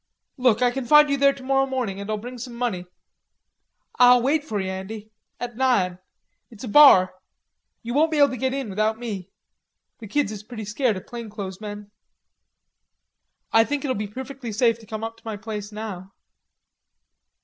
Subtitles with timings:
[0.37, 2.87] "Look, I can find you there tomorrow morning, and I'll bring some money."
[3.99, 5.99] "Ah'll wait for ye, Andy, at nine.
[6.49, 7.13] It's a bar.
[7.83, 9.29] Ye won't be able to git in without me,
[9.99, 11.91] the kids is pretty scared of plainclothes men."
[13.51, 16.11] "I think it'll be perfectly safe to come up to my place now."